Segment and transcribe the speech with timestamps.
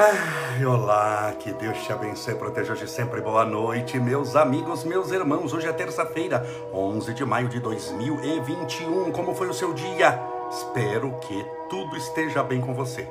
[0.00, 3.20] Ai, olá, que Deus te abençoe e proteja hoje sempre.
[3.20, 5.52] Boa noite, meus amigos, meus irmãos.
[5.52, 9.10] Hoje é terça-feira, 11 de maio de 2021.
[9.10, 10.16] Como foi o seu dia?
[10.52, 13.08] Espero que tudo esteja bem com você.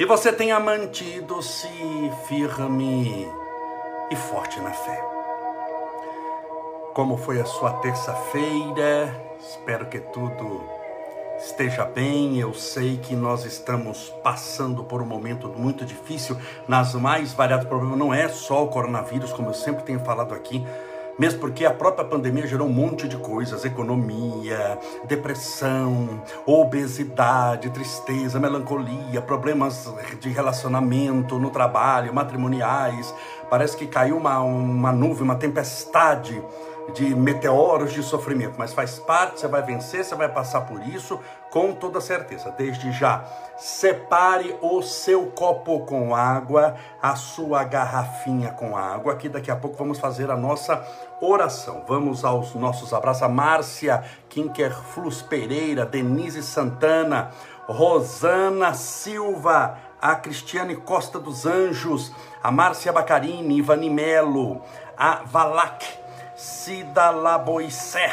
[0.00, 1.68] E você tenha mantido-se
[2.26, 3.30] firme
[4.10, 5.00] e forte na fé.
[6.92, 9.14] Como foi a sua terça-feira?
[9.38, 10.75] Espero que tudo
[11.46, 12.38] esteja bem.
[12.38, 16.36] Eu sei que nós estamos passando por um momento muito difícil
[16.66, 17.98] nas mais variados problemas.
[17.98, 20.66] Não é só o coronavírus, como eu sempre tenho falado aqui.
[21.18, 29.22] Mesmo porque a própria pandemia gerou um monte de coisas: economia, depressão, obesidade, tristeza, melancolia,
[29.22, 33.14] problemas de relacionamento no trabalho, matrimoniais.
[33.48, 36.42] Parece que caiu uma, uma nuvem, uma tempestade
[36.94, 41.20] de meteoros de sofrimento, mas faz parte, você vai vencer, você vai passar por isso
[41.50, 42.50] com toda certeza.
[42.56, 43.24] Desde já,
[43.56, 49.76] separe o seu copo com água, a sua garrafinha com água, que daqui a pouco
[49.76, 50.84] vamos fazer a nossa
[51.20, 51.84] oração.
[51.88, 53.22] Vamos aos nossos abraços.
[53.22, 57.30] A Márcia Kinker Flus Pereira, Denise Santana,
[57.66, 64.60] Rosana Silva, a Cristiane Costa dos Anjos, a Márcia Bacarini, Ivani Melo,
[64.96, 66.05] a Valak
[66.36, 68.12] Cida Laboisser,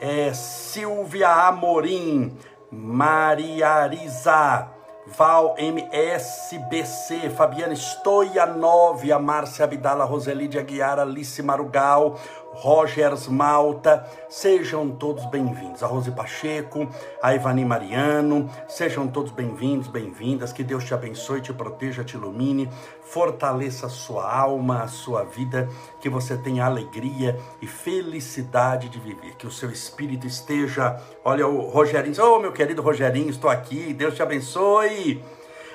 [0.00, 2.38] é, Silvia Amorim,
[2.70, 4.68] Maria Arisa,
[5.06, 12.18] Val MSBC, Fabiana Stoianov, a Márcia Abdala, Roselide Aguiar, Alice Marugal,
[12.54, 15.82] Rogers Malta, sejam todos bem-vindos.
[15.82, 16.88] A Rose Pacheco,
[17.20, 20.52] a Ivani Mariano, sejam todos bem-vindos, bem-vindas.
[20.52, 22.70] Que Deus te abençoe, te proteja, te ilumine,
[23.02, 25.68] fortaleça a sua alma, a sua vida,
[26.00, 29.34] que você tenha alegria e felicidade de viver.
[29.34, 31.00] Que o seu espírito esteja.
[31.24, 35.20] Olha o Rogerinho, oh meu querido Rogerinho, estou aqui, Deus te abençoe.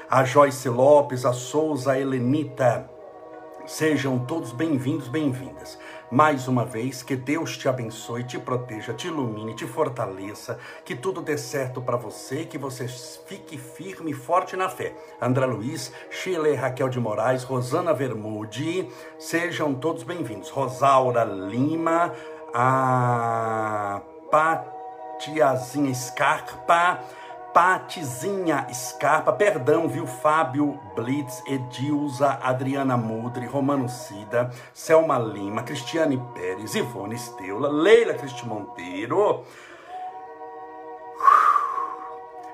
[0.09, 2.89] A Joyce Lopes, a Souza, a Helenita,
[3.67, 5.77] sejam todos bem-vindos, bem-vindas.
[6.11, 11.21] Mais uma vez, que Deus te abençoe, te proteja, te ilumine, te fortaleça, que tudo
[11.21, 14.95] dê certo para você, que você fique firme e forte na fé.
[15.21, 20.49] André Luiz, Sheila Raquel de Moraes, Rosana Vermude, sejam todos bem-vindos.
[20.49, 22.11] Rosaura Lima,
[22.55, 27.01] a Patiazinha Scarpa,
[27.53, 30.05] Patizinha Scarpa, perdão, viu?
[30.05, 38.45] Fábio Blitz, Edilza, Adriana Mudri, Romano Cida, Selma Lima, Cristiane Pérez, Ivone Esteula, Leila Cristi
[38.45, 39.43] Monteiro.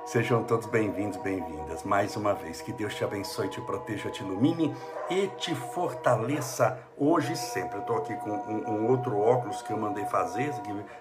[0.06, 1.82] Sejam todos bem-vindos, bem-vindas.
[1.82, 4.72] Mais uma vez, que Deus te abençoe, te proteja, te ilumine
[5.10, 7.78] e te fortaleça hoje e sempre.
[7.78, 10.54] Eu estou aqui com um, um, outro óculos que eu mandei fazer,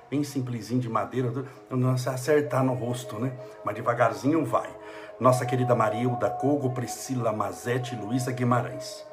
[0.09, 1.31] bem simplesinho de madeira,
[1.69, 3.39] não se acertar no rosto, né?
[3.63, 4.75] Mas devagarzinho vai.
[5.21, 9.07] Nossa querida Marilda Cogo, Priscila Mazete, Luísa Guimarães.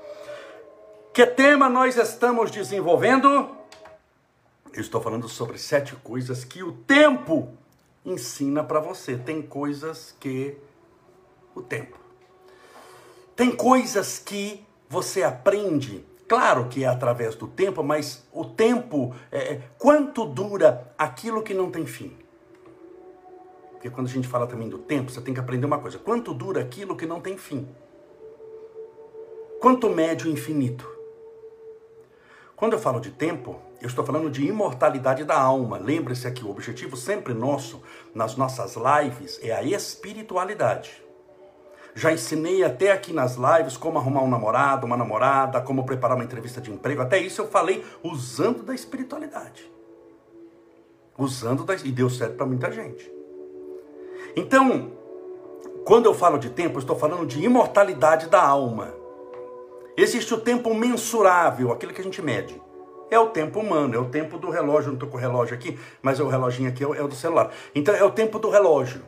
[1.13, 3.57] Que tema nós estamos desenvolvendo?
[4.74, 7.57] Eu estou falando sobre sete coisas que o tempo
[8.06, 9.17] ensina para você.
[9.17, 10.57] Tem coisas que
[11.56, 11.97] o tempo.
[13.35, 19.53] Tem coisas que você aprende, claro que é através do tempo, mas o tempo, é,
[19.53, 22.17] é, quanto dura aquilo que não tem fim?
[23.72, 26.33] Porque quando a gente fala também do tempo, você tem que aprender uma coisa: quanto
[26.33, 27.68] dura aquilo que não tem fim?
[29.59, 30.88] Quanto mede o infinito?
[32.61, 35.79] Quando eu falo de tempo, eu estou falando de imortalidade da alma.
[35.79, 37.81] Lembre-se aqui, o objetivo sempre nosso
[38.13, 41.03] nas nossas lives é a espiritualidade.
[41.95, 46.23] Já ensinei até aqui nas lives como arrumar um namorado, uma namorada, como preparar uma
[46.23, 47.01] entrevista de emprego.
[47.01, 49.67] Até isso eu falei usando da espiritualidade.
[51.17, 51.73] Usando da.
[51.73, 53.11] E deu certo para muita gente.
[54.35, 54.91] Então,
[55.83, 59.00] quando eu falo de tempo, eu estou falando de imortalidade da alma.
[59.97, 62.61] Existe o tempo mensurável, aquilo que a gente mede
[63.11, 64.88] é o tempo humano, é o tempo do relógio.
[64.88, 67.15] Não estou com o relógio aqui, mas o reloginho aqui é o, é o do
[67.15, 67.51] celular.
[67.75, 69.01] Então é o tempo do relógio.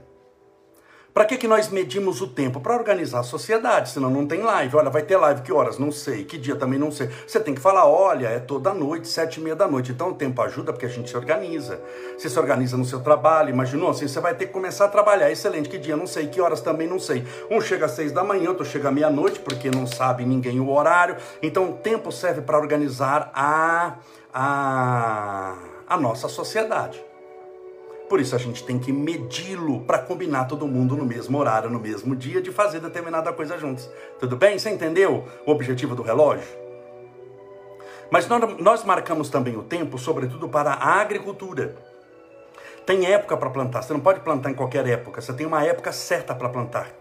[1.13, 2.59] Para que, que nós medimos o tempo?
[2.59, 4.75] Para organizar a sociedade, senão não tem live.
[4.75, 5.77] Olha, vai ter live, que horas?
[5.77, 6.25] Não sei.
[6.25, 7.07] Que dia também não sei.
[7.27, 9.91] Você tem que falar, olha, é toda noite, sete e meia da noite.
[9.91, 11.79] Então o tempo ajuda porque a gente se organiza.
[12.17, 14.07] Você se organiza no seu trabalho, imaginou assim?
[14.07, 15.29] Você vai ter que começar a trabalhar.
[15.29, 15.95] Excelente, que dia?
[15.95, 16.25] Não sei.
[16.25, 17.23] Que horas também não sei.
[17.47, 20.71] Um chega às seis da manhã, outro chega à meia-noite, porque não sabe ninguém o
[20.71, 21.17] horário.
[21.43, 23.97] Então o tempo serve para organizar a,
[24.33, 25.57] a,
[25.87, 27.12] a nossa sociedade.
[28.13, 31.79] Por isso a gente tem que medi-lo para combinar todo mundo no mesmo horário, no
[31.79, 33.89] mesmo dia, de fazer determinada coisa juntos.
[34.19, 34.59] Tudo bem?
[34.59, 36.45] Você entendeu o objetivo do relógio?
[38.11, 38.27] Mas
[38.59, 41.75] nós marcamos também o tempo, sobretudo para a agricultura.
[42.85, 45.91] Tem época para plantar, você não pode plantar em qualquer época, você tem uma época
[45.91, 46.91] certa para plantar.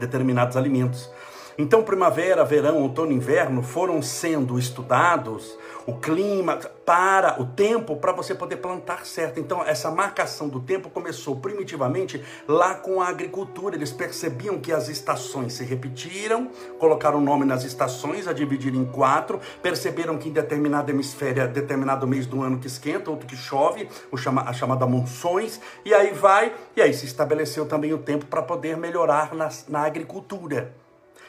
[0.00, 1.08] determinados alimentos.
[1.56, 5.56] Então, primavera, verão, outono inverno foram sendo estudados
[5.86, 9.38] o clima para o tempo para você poder plantar certo.
[9.38, 13.76] Então, essa marcação do tempo começou primitivamente lá com a agricultura.
[13.76, 19.40] Eles percebiam que as estações se repetiram, colocaram nome nas estações, a dividir em quatro,
[19.62, 24.16] perceberam que em determinado hemisfério, determinado mês do ano que esquenta, outro que chove, o
[24.16, 28.42] chama, a chamada monções, e aí vai, e aí se estabeleceu também o tempo para
[28.42, 30.83] poder melhorar na, na agricultura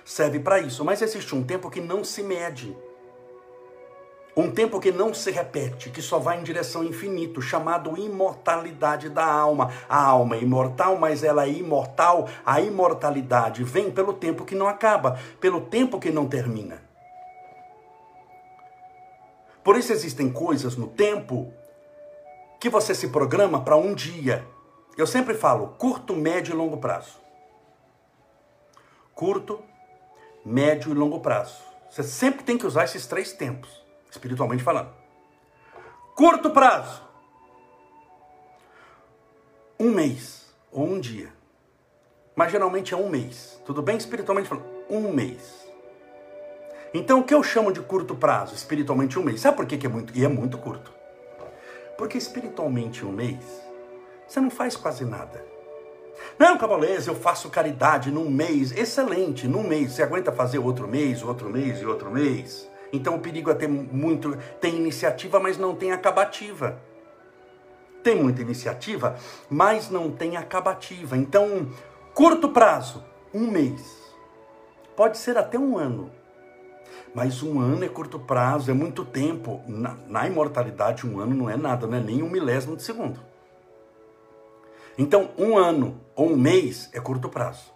[0.06, 0.86] serve para isso.
[0.86, 2.78] Mas existe um tempo que não se mede.
[4.38, 9.10] Um tempo que não se repete, que só vai em direção ao infinito, chamado imortalidade
[9.10, 9.72] da alma.
[9.88, 12.28] A alma é imortal, mas ela é imortal.
[12.46, 16.84] A imortalidade vem pelo tempo que não acaba, pelo tempo que não termina.
[19.63, 21.51] Por isso existem coisas no tempo
[22.60, 24.46] que você se programa para um dia.
[24.98, 27.19] Eu sempre falo curto, médio e longo prazo.
[29.13, 29.63] Curto,
[30.46, 31.56] médio e longo prazo.
[31.90, 33.70] Você sempre tem que usar esses três tempos,
[34.12, 34.94] espiritualmente falando.
[36.14, 37.02] Curto prazo.
[39.80, 41.34] Um mês ou um dia.
[42.36, 43.60] Mas geralmente é um mês.
[43.66, 43.98] Tudo bem?
[43.98, 45.66] Espiritualmente falando, um mês.
[46.94, 48.54] Então o que eu chamo de curto prazo?
[48.54, 49.42] Espiritualmente um mês.
[49.42, 50.16] Sabe por que é muito?
[50.18, 50.94] E é muito curto.
[51.98, 53.44] Porque espiritualmente um mês,
[54.28, 55.55] você não faz quase nada.
[56.38, 58.72] Não, cabalês, eu faço caridade num mês.
[58.72, 59.94] Excelente, num mês.
[59.94, 62.70] Você aguenta fazer outro mês, outro mês e outro mês?
[62.92, 64.38] Então o perigo é ter muito.
[64.60, 66.82] Tem iniciativa, mas não tem acabativa.
[68.04, 69.16] Tem muita iniciativa,
[69.50, 71.18] mas não tem acabativa.
[71.18, 71.68] Então,
[72.14, 73.04] curto prazo,
[73.34, 73.82] um mês.
[74.96, 76.12] Pode ser até um ano.
[77.14, 79.62] Mas um ano é curto prazo, é muito tempo.
[79.68, 83.20] Na, na imortalidade, um ano não é nada, não é nem um milésimo de segundo.
[84.98, 87.74] Então, um ano ou um mês é curto prazo.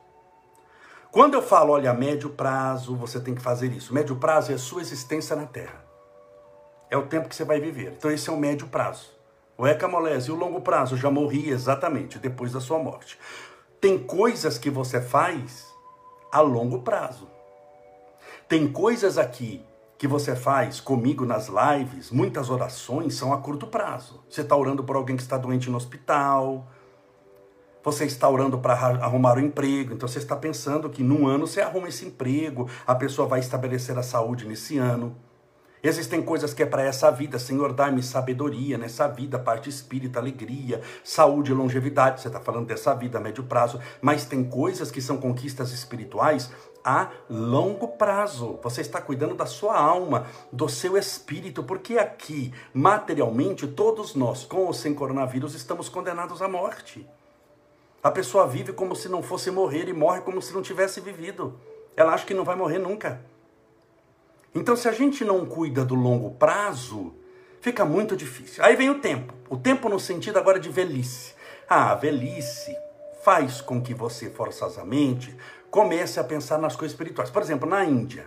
[1.12, 3.94] Quando eu falo, olha, médio prazo, você tem que fazer isso.
[3.94, 5.84] Médio prazo é a sua existência na Terra.
[6.90, 7.94] É o tempo que você vai viver.
[7.98, 9.10] Então, esse é o médio prazo.
[9.58, 13.20] O ecamolese e o longo prazo, já morri exatamente depois da sua morte.
[13.82, 15.68] Tem coisas que você faz
[16.32, 17.28] a longo prazo.
[18.48, 19.66] Tem coisas aqui
[19.98, 24.24] que você faz comigo nas lives, muitas orações são a curto prazo.
[24.30, 26.66] Você está orando por alguém que está doente no hospital,
[27.92, 31.62] você está orando para arrumar um emprego, então você está pensando que num ano você
[31.62, 35.16] arruma esse emprego, a pessoa vai estabelecer a saúde nesse ano.
[35.82, 40.82] Existem coisas que é para essa vida, Senhor, dá-me sabedoria nessa vida, parte espírita, alegria,
[41.06, 42.20] saúde e longevidade.
[42.20, 46.52] Você está falando dessa vida a médio prazo, mas tem coisas que são conquistas espirituais
[46.84, 48.60] a longo prazo.
[48.62, 54.66] Você está cuidando da sua alma, do seu espírito, porque aqui, materialmente, todos nós, com
[54.66, 57.08] ou sem coronavírus, estamos condenados à morte.
[58.02, 61.60] A pessoa vive como se não fosse morrer e morre como se não tivesse vivido.
[61.96, 63.22] Ela acha que não vai morrer nunca.
[64.56, 67.14] Então, se a gente não cuida do longo prazo,
[67.62, 68.64] fica muito difícil.
[68.64, 69.34] Aí vem o tempo.
[69.50, 71.34] O tempo no sentido agora de velhice.
[71.68, 72.76] Ah, a velhice
[73.22, 75.36] faz com que você forçosamente
[75.70, 77.30] comece a pensar nas coisas espirituais.
[77.30, 78.26] Por exemplo, na Índia.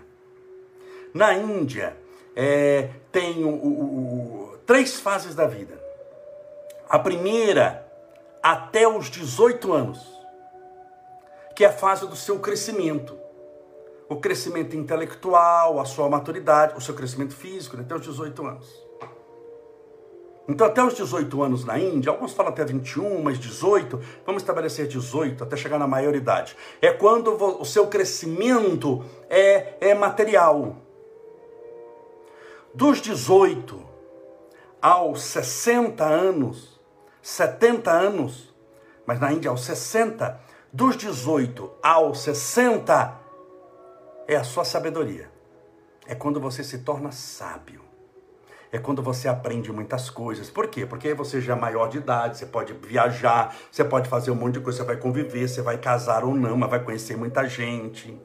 [1.12, 1.96] Na Índia,
[2.36, 5.80] é, tem o, o, o, três fases da vida.
[6.88, 7.86] A primeira
[8.42, 10.00] até os 18 anos,
[11.54, 13.16] que é a fase do seu crescimento.
[14.08, 18.82] O crescimento intelectual, a sua maturidade, o seu crescimento físico, né, até os 18 anos.
[20.48, 24.88] Então, até os 18 anos na Índia, alguns falam até 21, mas 18, vamos estabelecer
[24.88, 26.56] 18, até chegar na maioridade.
[26.80, 30.76] É quando o seu crescimento é, é material.
[32.74, 33.80] Dos 18
[34.80, 36.81] aos 60 anos,
[37.22, 38.52] 70 anos,
[39.06, 40.40] mas na Índia aos 60,
[40.72, 43.20] dos 18 aos 60
[44.26, 45.30] é a sua sabedoria.
[46.06, 47.80] É quando você se torna sábio.
[48.72, 50.50] É quando você aprende muitas coisas.
[50.50, 50.84] Por quê?
[50.84, 54.34] Porque aí você já é maior de idade, você pode viajar, você pode fazer um
[54.34, 57.48] monte de coisa, você vai conviver, você vai casar ou não, mas vai conhecer muita
[57.48, 58.18] gente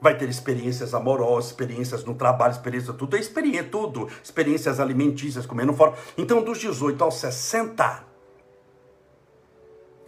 [0.00, 5.72] vai ter experiências amorosas, experiências no trabalho, experiência tudo, é experiência, tudo, experiências alimentícias, comendo
[5.72, 5.94] fora.
[6.16, 8.07] Então, dos 18 aos 60,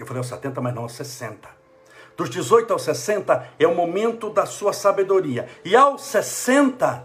[0.00, 1.48] eu falei aos 70, mas não aos 60.
[2.16, 5.48] Dos 18 aos 60 é o momento da sua sabedoria.
[5.64, 7.04] E aos 60,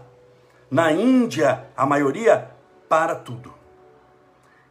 [0.70, 2.50] na Índia, a maioria
[2.88, 3.54] para tudo.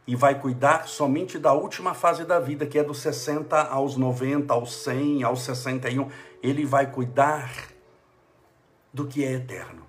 [0.06, 4.52] E vai cuidar somente da última fase da vida, que é dos 60 aos 90,
[4.52, 6.08] aos 100, aos 61.
[6.42, 7.50] Ele vai cuidar
[8.92, 9.84] do que é eterno.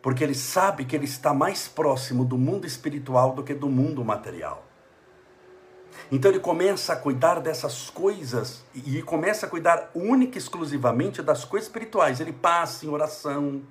[0.00, 4.04] Porque ele sabe que ele está mais próximo do mundo espiritual do que do mundo
[4.04, 4.67] material.
[6.10, 11.44] Então ele começa a cuidar dessas coisas e começa a cuidar única e exclusivamente das
[11.44, 12.20] coisas espirituais.
[12.20, 13.62] Ele passa em oração.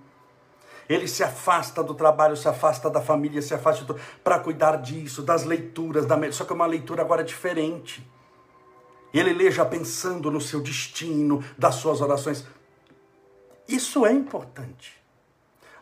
[0.87, 5.43] Ele se afasta do trabalho, se afasta da família, se afasta para cuidar disso, das
[5.43, 8.07] leituras, da só que é uma leitura agora diferente.
[9.13, 12.45] Ele lê já pensando no seu destino, das suas orações.
[13.67, 14.95] Isso é importante.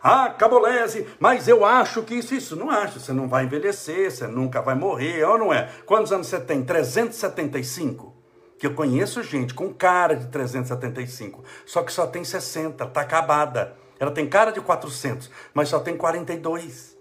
[0.07, 2.55] Ah, Cabolese, mas eu acho que isso, isso.
[2.55, 5.67] Não acho, você não vai envelhecer, você nunca vai morrer, ou não é?
[5.83, 6.63] Quantos anos você tem?
[6.63, 8.13] 375?
[8.59, 13.75] Que eu conheço gente com cara de 375, só que só tem 60, tá acabada.
[13.99, 16.95] Ela tem cara de 400, mas só tem 42.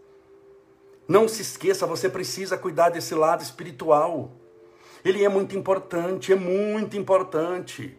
[1.07, 4.33] Não se esqueça, você precisa cuidar desse lado espiritual.
[5.05, 7.99] Ele é muito importante, é muito importante.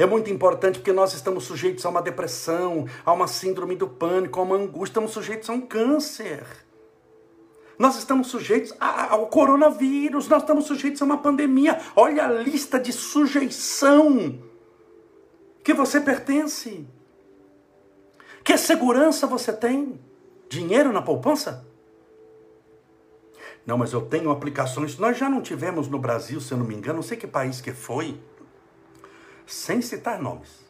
[0.00, 4.40] É muito importante porque nós estamos sujeitos a uma depressão, a uma síndrome do pânico,
[4.40, 6.42] a uma angústia, estamos sujeitos a um câncer.
[7.78, 11.78] Nós estamos sujeitos ao coronavírus, nós estamos sujeitos a uma pandemia.
[11.94, 14.42] Olha a lista de sujeição
[15.62, 16.88] que você pertence.
[18.42, 20.00] Que segurança você tem?
[20.48, 21.68] Dinheiro na poupança?
[23.66, 24.96] Não, mas eu tenho aplicações.
[24.96, 27.60] Nós já não tivemos no Brasil, se eu não me engano, não sei que país
[27.60, 28.18] que foi,
[29.52, 30.60] sem citar nomes.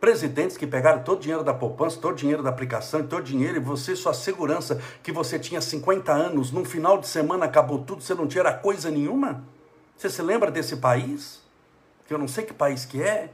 [0.00, 3.24] Presidentes que pegaram todo o dinheiro da poupança, todo o dinheiro da aplicação, todo o
[3.24, 7.84] dinheiro, e você, sua segurança, que você tinha 50 anos, num final de semana acabou
[7.84, 9.44] tudo, você não tinha coisa nenhuma?
[9.96, 11.40] Você se lembra desse país?
[12.06, 13.30] Que eu não sei que país que é.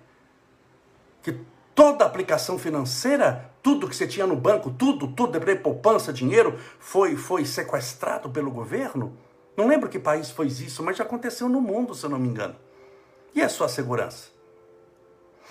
[1.23, 1.41] Que
[1.75, 7.47] toda aplicação financeira, tudo que você tinha no banco, tudo, tudo, poupança, dinheiro, foi, foi
[7.47, 9.17] sequestrado pelo governo?
[9.57, 12.29] Não lembro que país foi isso, mas já aconteceu no mundo, se eu não me
[12.29, 12.55] engano.
[13.35, 14.38] E a sua segurança?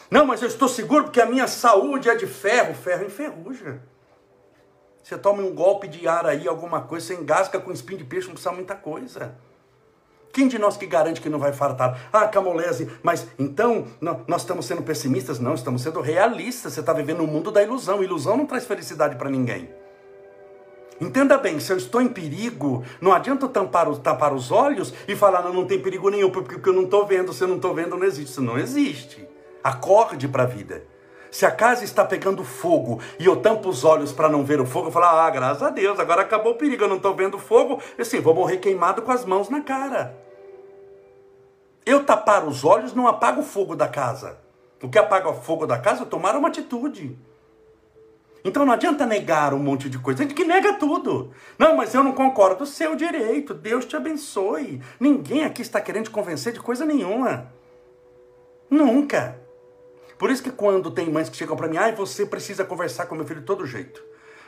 [0.10, 2.74] Não, mas eu estou seguro porque a minha saúde é de ferro.
[2.74, 3.82] Ferro enferruja.
[5.04, 8.28] Você toma um golpe de ar aí, alguma coisa, você engasga com espinho de peixe,
[8.28, 9.38] não precisa muita coisa.
[10.34, 12.10] Quem de nós que garante que não vai fartar?
[12.12, 15.40] Ah, Camolese, mas então nós estamos sendo pessimistas?
[15.40, 16.74] Não, estamos sendo realistas.
[16.74, 18.04] Você está vivendo no mundo da ilusão.
[18.04, 19.70] Ilusão não traz felicidade para ninguém.
[21.00, 25.44] Entenda bem, se eu estou em perigo, não adianta tampar, tampar os olhos e falar,
[25.44, 27.34] não, não tem perigo nenhum, porque eu não estou vendo.
[27.34, 28.32] Se eu não estou vendo, não existe.
[28.32, 29.27] Isso não existe.
[29.64, 30.84] Acorde para a vida.
[31.30, 34.66] Se a casa está pegando fogo e eu tampo os olhos para não ver o
[34.66, 37.38] fogo, eu falo, ah, graças a Deus, agora acabou o perigo, eu não estou vendo
[37.38, 40.18] fogo, assim, vou morrer queimado com as mãos na cara.
[41.86, 44.38] Eu tapar os olhos não apaga o fogo da casa.
[44.82, 47.18] O que apaga o fogo da casa é tomar uma atitude.
[48.44, 50.24] Então não adianta negar um monte de coisa.
[50.24, 51.32] Gente que nega tudo.
[51.58, 52.66] Não, mas eu não concordo.
[52.66, 53.54] Seu direito.
[53.54, 54.82] Deus te abençoe.
[55.00, 57.52] Ninguém aqui está querendo te convencer de coisa nenhuma.
[58.70, 59.40] Nunca.
[60.18, 63.16] Por isso que quando tem mães que chegam para mim, ah, você precisa conversar com
[63.16, 64.04] meu filho de todo jeito.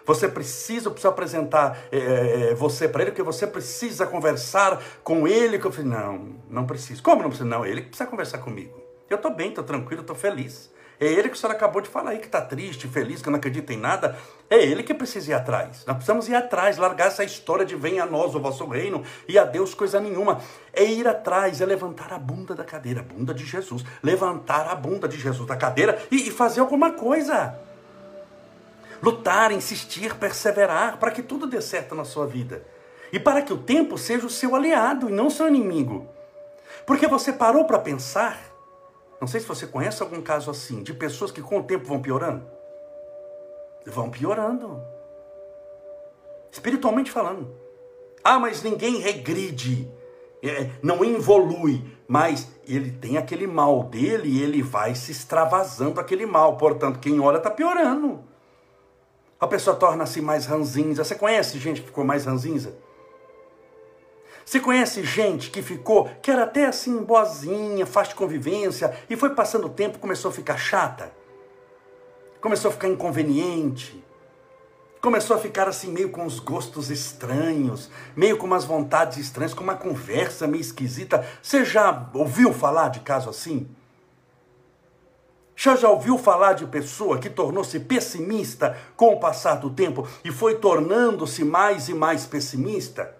[0.06, 5.60] Você precisa, eu preciso apresentar é, você para ele, porque você precisa conversar com ele.
[5.60, 7.04] Que eu falei, não, não preciso.
[7.04, 7.48] Como não precisa?
[7.48, 8.82] Não, ele precisa conversar comigo.
[9.10, 10.72] Eu estou bem, estou tranquilo, estou feliz.
[11.00, 13.38] É ele que o senhor acabou de falar aí, que está triste, feliz, que não
[13.38, 14.18] acredita em nada.
[14.50, 15.86] É ele que precisa ir atrás.
[15.88, 19.40] Nós precisamos ir atrás, largar essa história de venha a nós o vosso reino e
[19.40, 20.42] a Deus coisa nenhuma.
[20.74, 23.86] É ir atrás, é levantar a bunda da cadeira, a bunda de Jesus.
[24.04, 27.58] Levantar a bunda de Jesus da cadeira e, e fazer alguma coisa.
[29.02, 32.62] Lutar, insistir, perseverar, para que tudo dê certo na sua vida.
[33.14, 36.06] E para que o tempo seja o seu aliado e não seu inimigo.
[36.86, 38.49] Porque você parou para pensar
[39.20, 42.02] não sei se você conhece algum caso assim, de pessoas que com o tempo vão
[42.02, 42.46] piorando.
[43.86, 44.82] Vão piorando.
[46.52, 47.54] Espiritualmente falando.
[48.24, 49.90] Ah, mas ninguém regride,
[50.44, 56.26] é, não evolui, mas ele tem aquele mal dele e ele vai se extravasando aquele
[56.26, 56.58] mal.
[56.58, 58.24] Portanto, quem olha está piorando.
[59.40, 61.04] A pessoa torna-se mais ranzinza.
[61.04, 62.76] Você conhece gente que ficou mais ranzinza?
[64.50, 69.36] Você conhece gente que ficou, que era até assim boazinha, fácil de convivência, e foi
[69.36, 71.14] passando o tempo começou a ficar chata?
[72.42, 74.04] Começou a ficar inconveniente?
[75.00, 79.64] Começou a ficar assim meio com os gostos estranhos, meio com umas vontades estranhas, com
[79.64, 81.24] uma conversa meio esquisita.
[81.44, 83.70] Você já ouviu falar de caso assim?
[85.56, 90.32] Já já ouviu falar de pessoa que tornou-se pessimista com o passar do tempo e
[90.32, 93.19] foi tornando-se mais e mais pessimista?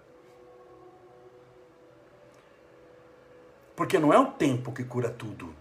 [3.80, 5.54] Porque não é o tempo que cura tudo.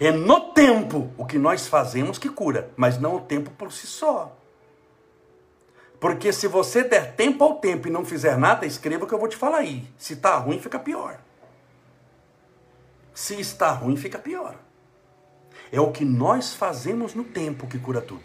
[0.00, 3.86] É no tempo o que nós fazemos que cura, mas não o tempo por si
[3.86, 4.34] só.
[6.00, 9.18] Porque se você der tempo ao tempo e não fizer nada, escreva o que eu
[9.18, 9.86] vou te falar aí.
[9.98, 11.20] Se está ruim, fica pior.
[13.12, 14.56] Se está ruim, fica pior.
[15.70, 18.24] É o que nós fazemos no tempo que cura tudo.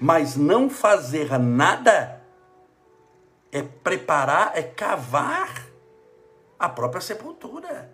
[0.00, 2.20] Mas não fazer nada
[3.52, 5.75] é preparar, é cavar
[6.58, 7.90] a própria sepultura.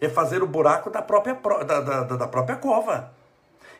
[0.00, 3.14] É fazer o buraco da própria, da, da, da própria cova.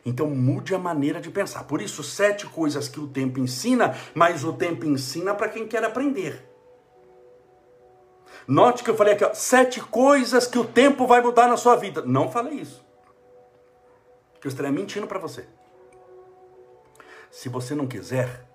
[0.05, 1.63] Então mude a maneira de pensar.
[1.63, 5.83] Por isso, sete coisas que o tempo ensina, mas o tempo ensina para quem quer
[5.83, 6.47] aprender.
[8.47, 11.75] Note que eu falei aqui, ó, sete coisas que o tempo vai mudar na sua
[11.75, 12.01] vida.
[12.01, 12.83] Não falei isso.
[14.39, 15.45] Que eu estaria mentindo para você.
[17.29, 18.50] Se você não quiser,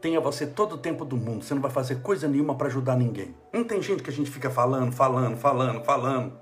[0.00, 1.44] tenha você todo o tempo do mundo.
[1.44, 3.34] Você não vai fazer coisa nenhuma para ajudar ninguém.
[3.52, 6.32] Não tem gente que a gente fica falando, falando, falando, falando.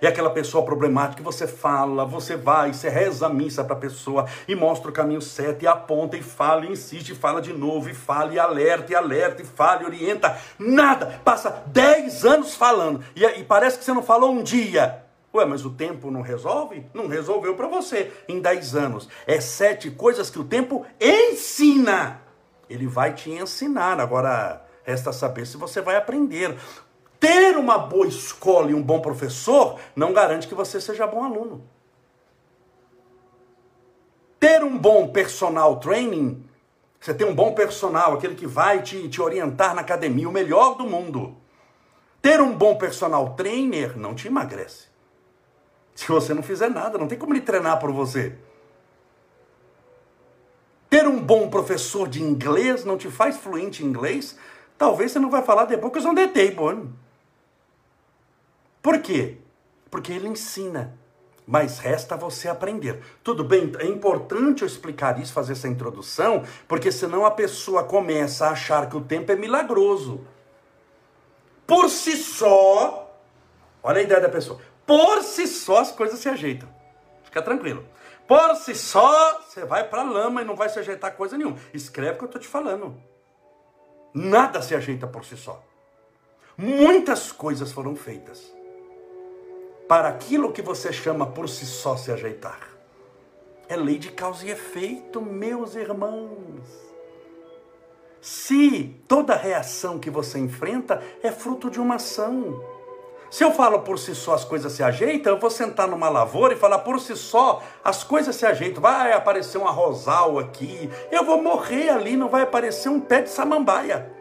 [0.00, 3.78] É aquela pessoa problemática que você fala, você vai, você reza a missa para a
[3.78, 7.52] pessoa e mostra o caminho certo, e aponta, e fala, e insiste, e fala de
[7.52, 10.38] novo, e fala, e alerta, e alerta, e fala, e orienta.
[10.56, 11.20] Nada!
[11.24, 15.02] Passa 10 anos falando, e, e parece que você não falou um dia.
[15.34, 16.86] Ué, mas o tempo não resolve?
[16.94, 19.08] Não resolveu para você em 10 anos.
[19.26, 22.27] É sete coisas que o tempo ensina.
[22.68, 24.00] Ele vai te ensinar.
[24.00, 26.56] Agora, resta saber se você vai aprender.
[27.20, 31.64] Ter uma boa escola e um bom professor não garante que você seja bom aluno.
[34.38, 36.44] Ter um bom personal training,
[37.00, 40.76] você tem um bom personal, aquele que vai te, te orientar na academia, o melhor
[40.76, 41.36] do mundo.
[42.22, 44.88] Ter um bom personal trainer não te emagrece.
[45.94, 48.38] Se você não fizer nada, não tem como ele treinar por você.
[50.88, 54.36] Ter um bom professor de inglês não te faz fluente em inglês?
[54.78, 56.88] Talvez você não vai falar depois on the table.
[58.80, 59.36] Por quê?
[59.90, 60.96] Porque ele ensina,
[61.46, 63.02] mas resta você aprender.
[63.22, 68.46] Tudo bem, é importante eu explicar isso, fazer essa introdução, porque senão a pessoa começa
[68.46, 70.24] a achar que o tempo é milagroso.
[71.66, 73.14] Por si só,
[73.82, 76.68] olha a ideia da pessoa, por si só as coisas se ajeitam.
[77.24, 77.84] Fica tranquilo.
[78.28, 81.56] Por si só, você vai para a lama e não vai se ajeitar coisa nenhuma.
[81.72, 82.94] Escreve o que eu estou te falando.
[84.12, 85.62] Nada se ajeita por si só.
[86.54, 88.52] Muitas coisas foram feitas
[89.88, 92.60] para aquilo que você chama por si só se ajeitar.
[93.66, 96.68] É lei de causa e efeito, meus irmãos.
[98.20, 102.62] Se toda reação que você enfrenta é fruto de uma ação.
[103.30, 106.54] Se eu falo por si só as coisas se ajeitam, eu vou sentar numa lavoura
[106.54, 108.82] e falar por si só as coisas se ajeitam.
[108.82, 113.30] Vai aparecer um arrozal aqui, eu vou morrer ali, não vai aparecer um pé de
[113.30, 114.18] samambaia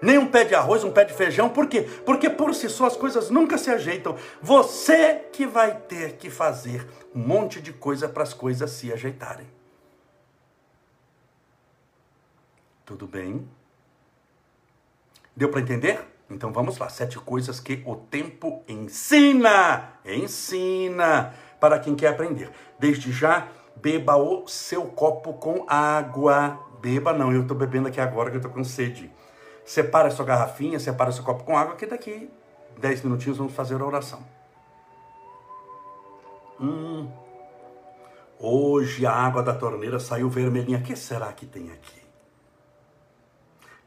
[0.00, 1.48] nem um pé de arroz, um pé de feijão.
[1.48, 1.82] Por quê?
[2.04, 4.16] Porque por si só as coisas nunca se ajeitam.
[4.40, 9.46] Você que vai ter que fazer um monte de coisa para as coisas se ajeitarem.
[12.84, 13.46] Tudo bem?
[15.36, 16.04] Deu para entender?
[16.30, 16.88] Então vamos lá.
[16.88, 19.94] Sete coisas que o tempo ensina.
[20.04, 22.50] Ensina para quem quer aprender.
[22.78, 26.58] Desde já, beba o seu copo com água.
[26.80, 29.10] Beba não, eu estou bebendo aqui agora que eu estou com sede
[29.68, 32.30] separa sua garrafinha, separa seu copo com água, que daqui
[32.78, 34.18] 10 minutinhos vamos fazer a oração.
[36.58, 37.06] Hum,
[38.40, 40.78] hoje a água da torneira saiu vermelhinha.
[40.78, 41.97] O que será que tem aqui?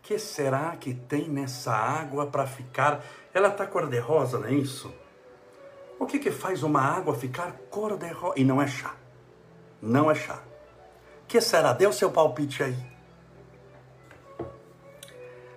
[0.01, 3.03] Que será que tem nessa água para ficar?
[3.33, 4.93] Ela está cor-de-rosa, não é isso?
[5.99, 8.33] O que, que faz uma água ficar cor-de-rosa?
[8.37, 8.95] E não é chá.
[9.81, 10.39] Não é chá.
[11.27, 11.73] Que será?
[11.73, 12.91] Dê o seu palpite aí.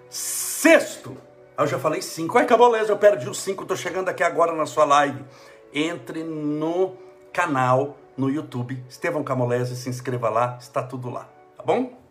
[0.09, 1.17] Sexto,
[1.59, 2.39] eu já falei cinco.
[2.39, 5.25] Ai, caboleza, eu perdi os cinco, estou chegando aqui agora na sua live.
[5.73, 6.97] Entre no
[7.33, 12.04] canal no YouTube, Estevão Camolese, se inscreva lá, está tudo lá, tá bom?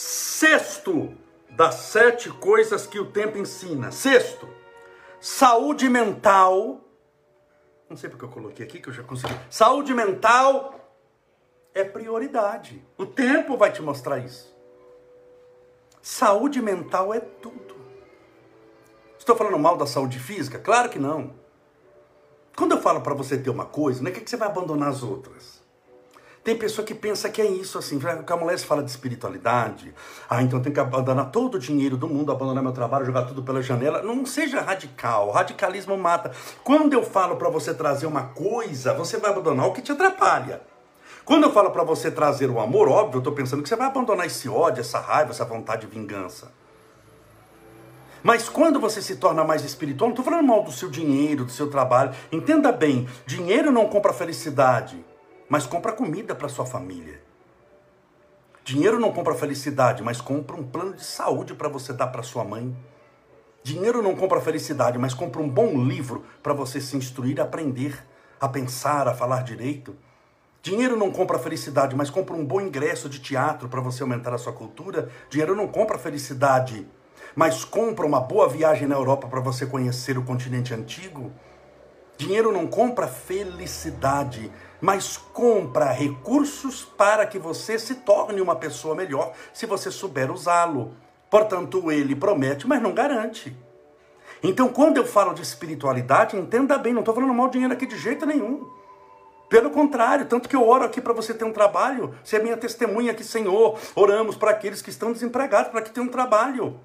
[0.00, 1.12] Sexto
[1.50, 3.90] das sete coisas que o tempo ensina.
[3.90, 4.48] Sexto,
[5.20, 6.80] saúde mental.
[7.90, 9.34] Não sei porque eu coloquei aqui que eu já consegui.
[9.50, 10.72] Saúde mental
[11.74, 12.80] é prioridade.
[12.96, 14.56] O tempo vai te mostrar isso.
[16.00, 17.74] Saúde mental é tudo.
[19.18, 20.60] Estou falando mal da saúde física?
[20.60, 21.34] Claro que não.
[22.56, 25.02] Quando eu falo para você ter uma coisa, não é que você vai abandonar as
[25.02, 25.57] outras.
[26.48, 29.94] Tem pessoa que pensa que é isso, assim, que a mulher fala de espiritualidade,
[30.30, 33.42] ah, então tem que abandonar todo o dinheiro do mundo, abandonar meu trabalho, jogar tudo
[33.42, 34.00] pela janela.
[34.00, 36.32] Não seja radical, radicalismo mata.
[36.64, 40.62] Quando eu falo para você trazer uma coisa, você vai abandonar o que te atrapalha.
[41.22, 43.88] Quando eu falo para você trazer o amor, óbvio, eu estou pensando que você vai
[43.88, 46.50] abandonar esse ódio, essa raiva, essa vontade de vingança.
[48.22, 51.52] Mas quando você se torna mais espiritual, não estou falando mal do seu dinheiro, do
[51.52, 52.14] seu trabalho.
[52.32, 55.04] Entenda bem: dinheiro não compra felicidade,
[55.48, 57.20] mas compra comida para sua família.
[58.64, 62.44] Dinheiro não compra felicidade, mas compra um plano de saúde para você dar para sua
[62.44, 62.76] mãe.
[63.62, 68.04] Dinheiro não compra felicidade, mas compra um bom livro para você se instruir, aprender,
[68.38, 69.96] a pensar, a falar direito.
[70.62, 74.38] Dinheiro não compra felicidade, mas compra um bom ingresso de teatro para você aumentar a
[74.38, 75.08] sua cultura.
[75.30, 76.86] Dinheiro não compra felicidade,
[77.34, 81.32] mas compra uma boa viagem na Europa para você conhecer o continente antigo.
[82.18, 89.32] Dinheiro não compra felicidade, mas compra recursos para que você se torne uma pessoa melhor
[89.52, 90.94] se você souber usá-lo.
[91.30, 93.56] Portanto, ele promete, mas não garante.
[94.42, 97.86] Então, quando eu falo de espiritualidade, entenda bem, não estou falando mal de dinheiro aqui
[97.86, 98.66] de jeito nenhum.
[99.48, 103.12] Pelo contrário, tanto que eu oro aqui para você ter um trabalho, ser minha testemunha
[103.12, 103.78] aqui, Senhor.
[103.94, 106.78] Oramos para aqueles que estão desempregados, para que tenham um trabalho.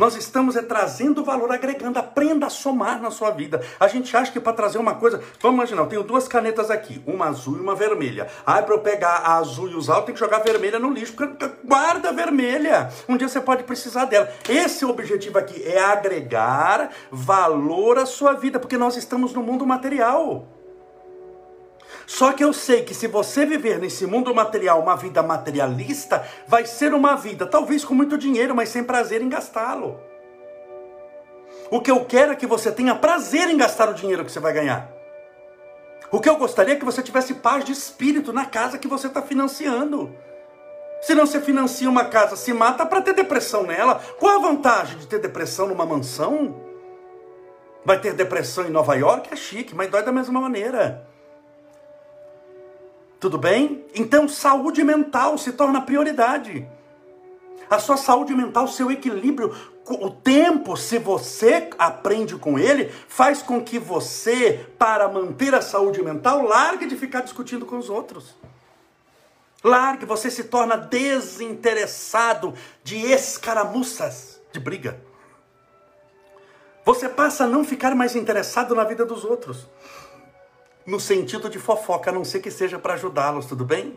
[0.00, 1.98] Nós estamos é, trazendo valor, agregando.
[1.98, 3.62] Aprenda a somar na sua vida.
[3.78, 5.22] A gente acha que para trazer uma coisa.
[5.42, 8.26] Vamos imaginar, eu tenho duas canetas aqui, uma azul e uma vermelha.
[8.46, 10.90] Ah, para eu pegar a azul e usar, eu tenho que jogar a vermelha no
[10.90, 11.14] lixo.
[11.62, 12.88] Guarda a vermelha.
[13.06, 14.32] Um dia você pode precisar dela.
[14.48, 19.42] Esse é o objetivo aqui: é agregar valor à sua vida, porque nós estamos no
[19.42, 20.48] mundo material.
[22.10, 26.66] Só que eu sei que se você viver nesse mundo material uma vida materialista, vai
[26.66, 30.00] ser uma vida talvez com muito dinheiro, mas sem prazer em gastá-lo.
[31.70, 34.40] O que eu quero é que você tenha prazer em gastar o dinheiro que você
[34.40, 34.90] vai ganhar.
[36.10, 39.06] O que eu gostaria é que você tivesse paz de espírito na casa que você
[39.06, 40.12] está financiando.
[41.02, 44.02] Se não você financia uma casa, se mata para ter depressão nela.
[44.18, 46.60] Qual a vantagem de ter depressão numa mansão?
[47.84, 49.32] Vai ter depressão em Nova York?
[49.32, 51.08] É chique, mas dói da mesma maneira.
[53.20, 53.84] Tudo bem?
[53.94, 56.66] Então, saúde mental se torna prioridade.
[57.68, 59.54] A sua saúde mental, seu equilíbrio,
[59.86, 66.02] o tempo, se você aprende com ele, faz com que você, para manter a saúde
[66.02, 68.34] mental, largue de ficar discutindo com os outros.
[69.62, 74.98] Largue, você se torna desinteressado de escaramuças, de briga.
[76.86, 79.68] Você passa a não ficar mais interessado na vida dos outros
[80.90, 83.96] no sentido de fofoca, a não ser que seja para ajudá-los, tudo bem?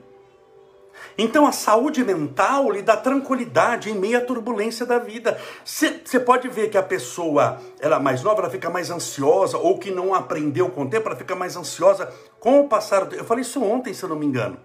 [1.18, 5.40] Então a saúde mental lhe dá tranquilidade em meio à turbulência da vida.
[5.66, 9.90] Você pode ver que a pessoa, ela mais nova, ela fica mais ansiosa, ou que
[9.90, 13.42] não aprendeu com o tempo, ela fica mais ansiosa com o passar do Eu falei
[13.42, 14.58] isso ontem, se eu não me engano.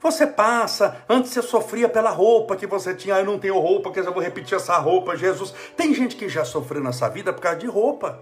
[0.00, 3.90] Você passa, antes você sofria pela roupa que você tinha, ah, eu não tenho roupa,
[3.90, 5.52] que eu vou repetir essa roupa, Jesus.
[5.76, 8.20] Tem gente que já sofreu nessa vida por causa de roupa.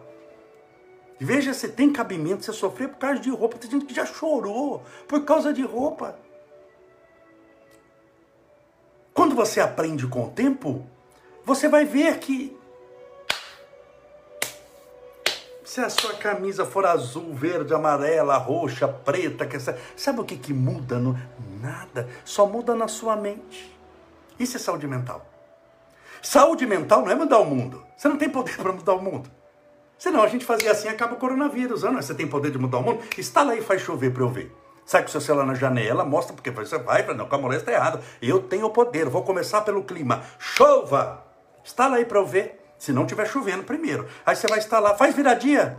[1.24, 3.56] Veja se tem cabimento você sofrer por causa de roupa.
[3.56, 6.18] Tem gente que já chorou por causa de roupa.
[9.14, 10.84] Quando você aprende com o tempo,
[11.42, 12.54] você vai ver que
[15.64, 19.56] se a sua camisa for azul, verde, amarela, roxa, preta, que
[19.96, 20.98] sabe o que, que muda?
[20.98, 21.18] No...
[21.58, 22.06] Nada.
[22.22, 23.74] Só muda na sua mente.
[24.38, 25.24] Isso é saúde mental.
[26.20, 27.82] Saúde mental não é mudar o mundo.
[27.96, 29.30] Você não tem poder para mudar o mundo.
[30.04, 31.82] Senão a gente fazia assim acaba o coronavírus.
[31.82, 33.02] Ah, não, você tem poder de mudar o mundo?
[33.16, 34.54] Instala aí e faz chover para eu ver.
[34.84, 37.80] Sai com seu celular na janela, mostra, porque você vai, não, com a molesta está
[37.80, 38.04] errado.
[38.20, 40.22] Eu tenho o poder, vou começar pelo clima.
[40.38, 41.24] Chova!
[41.64, 42.62] Instala aí para eu ver.
[42.78, 44.06] Se não tiver chovendo primeiro.
[44.26, 45.78] Aí você vai instalar, faz viradinha.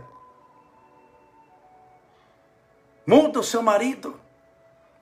[3.06, 4.18] Muda o seu marido.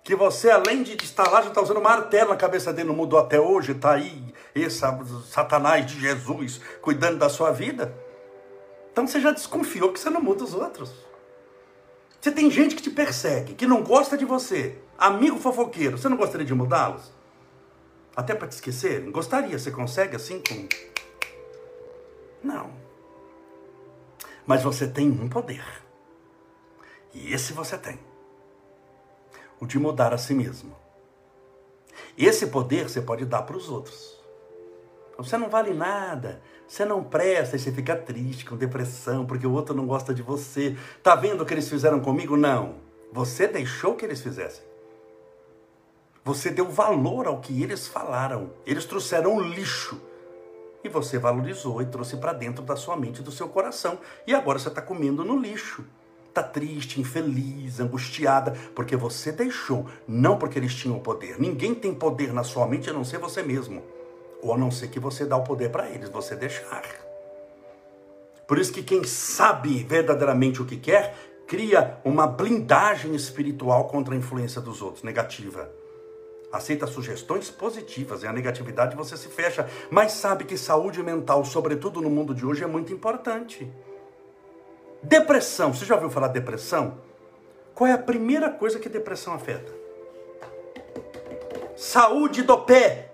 [0.02, 3.40] Que você, além de instalar, já está usando martelo na cabeça dele, não mudou até
[3.40, 4.82] hoje, está aí, esse
[5.30, 8.03] Satanás de Jesus cuidando da sua vida.
[8.94, 10.94] Então você já desconfiou que você não muda os outros.
[12.20, 16.16] Você tem gente que te persegue, que não gosta de você, amigo fofoqueiro, você não
[16.16, 17.12] gostaria de mudá-los?
[18.14, 19.10] Até para te esquecerem?
[19.10, 20.68] Gostaria, você consegue assim com.
[22.40, 22.70] Não.
[24.46, 25.64] Mas você tem um poder.
[27.12, 27.98] E esse você tem.
[29.58, 30.76] O de mudar a si mesmo.
[32.16, 34.22] Esse poder você pode dar para os outros.
[35.16, 36.40] Você não vale nada.
[36.66, 40.22] Você não presta e você fica triste, com depressão, porque o outro não gosta de
[40.22, 40.76] você.
[41.02, 42.36] Tá vendo o que eles fizeram comigo?
[42.36, 42.76] Não.
[43.12, 44.64] Você deixou que eles fizessem.
[46.24, 48.50] Você deu valor ao que eles falaram.
[48.66, 50.00] Eles trouxeram lixo.
[50.82, 53.98] E você valorizou e trouxe para dentro da sua mente e do seu coração.
[54.26, 55.84] E agora você está comendo no lixo.
[56.28, 61.38] Está triste, infeliz, angustiada, porque você deixou, não porque eles tinham poder.
[61.38, 63.84] Ninguém tem poder na sua mente a não ser você mesmo.
[64.44, 66.84] Ou a não ser que você dá o poder para eles, você deixar.
[68.46, 74.18] Por isso que quem sabe verdadeiramente o que quer, cria uma blindagem espiritual contra a
[74.18, 75.70] influência dos outros, negativa.
[76.52, 82.02] Aceita sugestões positivas, e a negatividade você se fecha, mas sabe que saúde mental, sobretudo
[82.02, 83.72] no mundo de hoje, é muito importante.
[85.02, 86.98] Depressão, você já ouviu falar de depressão?
[87.74, 89.72] Qual é a primeira coisa que depressão afeta?
[91.74, 93.13] Saúde do pé.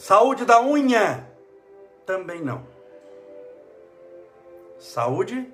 [0.00, 1.28] Saúde da unha?
[2.06, 2.66] Também não.
[4.78, 5.46] Saúde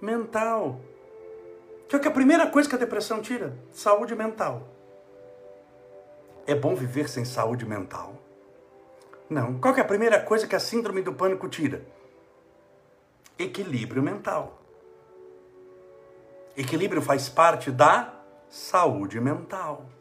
[0.00, 0.78] mental.
[1.88, 3.58] Que é a primeira coisa que a depressão tira?
[3.72, 4.62] Saúde mental.
[6.46, 8.14] É bom viver sem saúde mental?
[9.28, 9.58] Não.
[9.58, 11.84] Qual é a primeira coisa que a síndrome do pânico tira?
[13.36, 14.62] Equilíbrio mental.
[16.56, 19.97] Equilíbrio faz parte da saúde mental.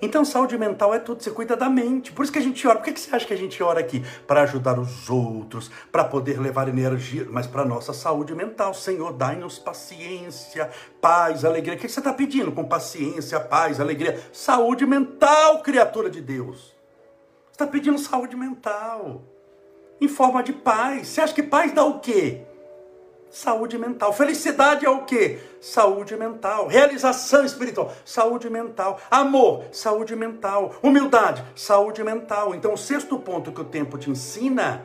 [0.00, 2.12] Então, saúde mental é tudo, você cuida da mente.
[2.12, 2.78] Por isso que a gente ora.
[2.78, 4.04] Por que você acha que a gente ora aqui?
[4.26, 8.74] Para ajudar os outros, para poder levar energia, mas para nossa saúde mental.
[8.74, 11.74] Senhor, dai-nos paciência, paz, alegria.
[11.74, 12.52] O que você está pedindo?
[12.52, 14.22] Com paciência, paz, alegria.
[14.32, 16.74] Saúde mental, criatura de Deus.
[17.46, 19.22] Você está pedindo saúde mental.
[20.00, 21.08] Em forma de paz.
[21.08, 22.45] Você acha que paz dá o quê?
[23.30, 24.12] Saúde mental.
[24.12, 25.38] Felicidade é o quê?
[25.60, 26.68] Saúde mental.
[26.68, 27.92] Realização espiritual.
[28.04, 28.98] Saúde mental.
[29.10, 29.64] Amor.
[29.72, 30.74] Saúde mental.
[30.82, 31.44] Humildade.
[31.54, 32.54] Saúde mental.
[32.54, 34.84] Então, o sexto ponto que o tempo te ensina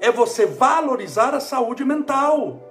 [0.00, 2.62] é você valorizar a saúde mental.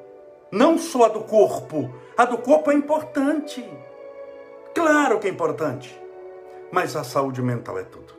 [0.51, 1.93] Não só a do corpo.
[2.17, 3.67] A do corpo é importante.
[4.73, 5.99] Claro que é importante.
[6.71, 8.13] Mas a saúde mental é tudo.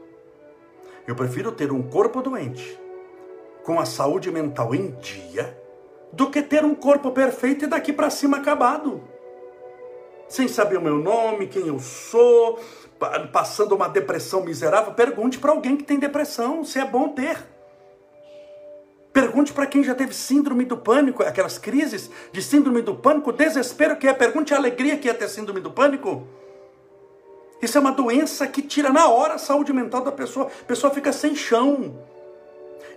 [1.06, 2.78] Eu prefiro ter um corpo doente
[3.64, 5.59] com a saúde mental em dia
[6.12, 9.02] do que ter um corpo perfeito e daqui para cima acabado.
[10.28, 12.60] Sem saber o meu nome, quem eu sou,
[13.32, 14.92] passando uma depressão miserável.
[14.94, 17.38] Pergunte para alguém que tem depressão se é bom ter.
[19.12, 23.96] Pergunte para quem já teve síndrome do pânico, aquelas crises de síndrome do pânico, desespero
[23.96, 24.12] que é.
[24.12, 26.26] Pergunte a alegria que é ter síndrome do pânico.
[27.60, 30.46] Isso é uma doença que tira na hora a saúde mental da pessoa.
[30.46, 31.98] A pessoa fica sem chão.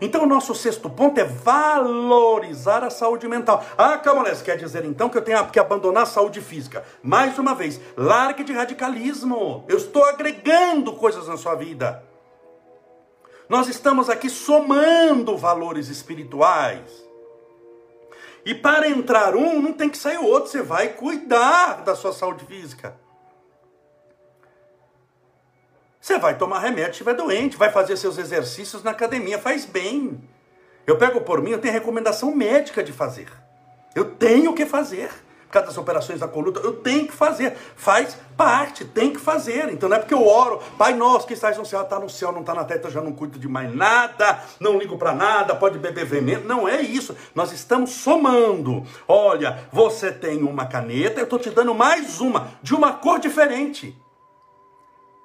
[0.02, 3.64] Então, o nosso sexto ponto é valorizar a saúde mental.
[3.78, 6.84] Ah, Camolés, quer dizer então que eu tenho que abandonar a saúde física.
[7.02, 9.66] Mais uma vez, largue de radicalismo.
[9.68, 12.04] Eu estou agregando coisas na sua vida.
[13.48, 17.04] Nós estamos aqui somando valores espirituais.
[18.46, 20.50] E para entrar um, não tem que sair outro.
[20.50, 23.03] Você vai cuidar da sua saúde física.
[26.04, 30.22] Você vai tomar remédio se estiver doente, vai fazer seus exercícios na academia, faz bem.
[30.86, 33.30] Eu pego por mim, eu tenho recomendação médica de fazer.
[33.96, 35.10] Eu tenho que fazer.
[35.48, 37.56] Por causa das operações da coluna, eu tenho que fazer.
[37.78, 39.70] Faz parte, tem que fazer.
[39.72, 42.34] Então não é porque eu oro, Pai nosso que estás no céu, está no céu,
[42.34, 45.56] não está na terra, eu já não cuido de mais nada, não ligo para nada,
[45.56, 46.44] pode beber veneno.
[46.46, 47.16] Não é isso.
[47.34, 48.86] Nós estamos somando.
[49.08, 54.03] Olha, você tem uma caneta, eu estou te dando mais uma, de uma cor diferente.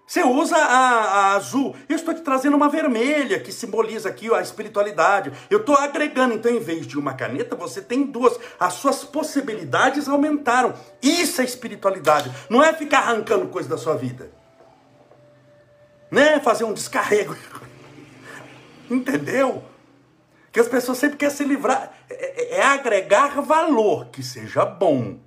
[0.08, 4.40] Você usa a, a, azul, eu estou te trazendo uma vermelha, que simboliza aqui a
[4.40, 5.30] espiritualidade.
[5.50, 8.40] Eu estou agregando, então, em vez de uma caneta, você tem duas.
[8.58, 10.72] As suas possibilidades aumentaram.
[11.02, 12.32] Isso é espiritualidade.
[12.48, 14.30] Não é ficar arrancando coisa da sua vida.
[16.10, 16.40] Né?
[16.40, 17.36] Fazer um descarrego.
[18.90, 19.62] Entendeu?
[20.50, 21.92] Que as pessoas sempre querem se livrar.
[22.08, 25.18] É, é, é agregar valor que seja bom.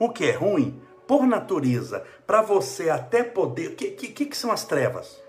[0.00, 3.68] O que é ruim por natureza, para você até poder.
[3.68, 5.22] O que, que, que são as trevas?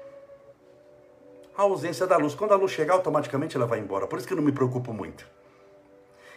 [1.57, 2.35] A ausência da luz.
[2.35, 4.07] Quando a luz chegar, automaticamente ela vai embora.
[4.07, 5.27] Por isso que eu não me preocupo muito.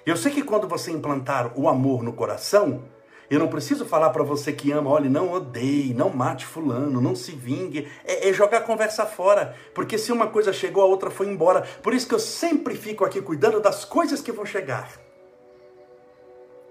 [0.05, 2.83] Eu sei que quando você implantar o amor no coração,
[3.31, 7.15] eu não preciso falar para você que ama, olhe, não odeie, não mate fulano, não
[7.15, 7.87] se vingue.
[8.05, 9.55] É, é, jogar a conversa fora.
[9.75, 11.63] Porque se uma coisa chegou, a outra foi embora.
[11.83, 14.91] Por isso que eu sempre fico aqui cuidando das coisas que vão chegar.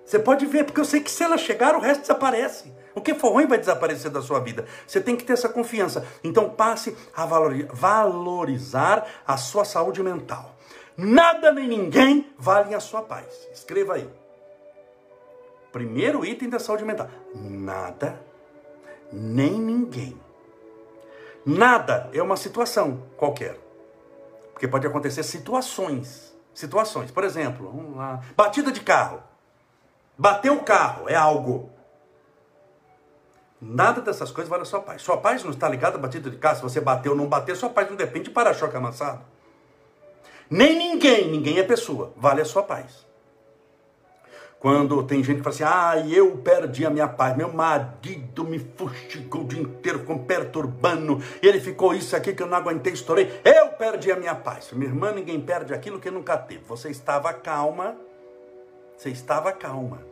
[0.10, 2.74] Você pode ver, porque eu sei que se ela chegar, o resto desaparece.
[2.96, 4.66] O que for ruim vai desaparecer da sua vida.
[4.88, 6.04] Você tem que ter essa confiança.
[6.24, 10.56] Então passe a valorizar a sua saúde mental.
[10.98, 13.28] Nada nem ninguém vale a sua paz.
[13.54, 14.10] Escreva aí.
[15.72, 17.08] Primeiro item da saúde mental.
[17.36, 18.20] Nada
[19.14, 20.20] nem ninguém.
[21.46, 23.60] Nada é uma situação qualquer.
[24.54, 26.36] Porque pode acontecer situações.
[26.52, 27.12] Situações.
[27.12, 28.24] Por exemplo, vamos lá.
[28.36, 29.30] Batida de carro.
[30.20, 31.70] Bateu o carro, é algo.
[33.62, 35.02] Nada dessas coisas vale a sua paz.
[35.02, 36.58] Sua paz não está ligada à batida de carro.
[36.58, 39.22] Se você bateu ou não bateu, sua paz não depende de para-choque amassado.
[40.50, 43.08] Nem ninguém, ninguém é pessoa, vale a sua paz.
[44.60, 48.60] Quando tem gente que fala assim, ah, eu perdi a minha paz, meu marido me
[48.60, 53.40] fustigou o dia inteiro, ficou perturbando, ele ficou isso aqui que eu não aguentei, estourei,
[53.46, 54.70] eu perdi a minha paz.
[54.74, 56.64] Minha irmã, ninguém perde aquilo que nunca teve.
[56.66, 57.96] Você estava calma,
[58.98, 60.09] você estava calma.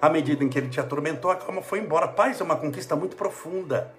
[0.00, 2.06] À medida em que ele te atormentou, a calma foi embora.
[2.06, 3.92] Paz é uma conquista muito profunda.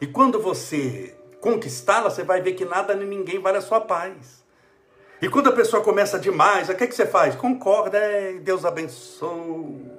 [0.00, 4.44] E quando você conquistá-la, você vai ver que nada nem ninguém vale a sua paz.
[5.20, 7.34] E quando a pessoa começa demais, o que, é que você faz?
[7.34, 9.90] Concorda, é, Deus abençoe.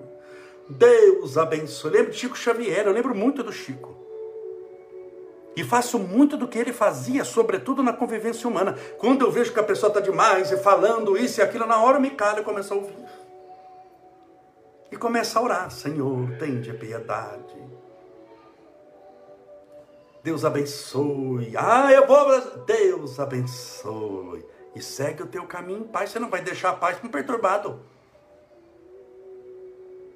[0.69, 1.91] Deus abençoe.
[1.91, 3.95] Lembro de Chico Xavier, eu lembro muito do Chico.
[5.55, 8.77] E faço muito do que ele fazia, sobretudo na convivência humana.
[8.99, 11.97] Quando eu vejo que a pessoa está demais e falando isso e aquilo, na hora
[11.97, 12.95] eu me calo e começo a ouvir.
[14.91, 17.57] E começa a orar: Senhor, tem de piedade.
[20.23, 21.53] Deus abençoe.
[21.55, 22.41] Ah, eu vou.
[22.65, 24.45] Deus abençoe.
[24.75, 26.11] E segue o teu caminho em paz.
[26.11, 27.79] Você não vai deixar a paz com perturbado.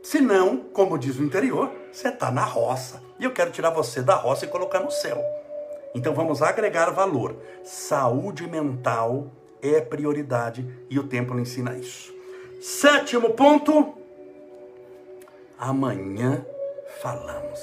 [0.03, 3.01] Senão, como diz o interior, você está na roça.
[3.19, 5.23] E eu quero tirar você da roça e colocar no céu.
[5.93, 7.35] Então vamos agregar valor.
[7.63, 9.31] Saúde mental
[9.61, 12.13] é prioridade e o templo ensina isso.
[12.59, 14.00] Sétimo ponto.
[15.61, 16.43] Amanhã
[17.03, 17.59] falamos.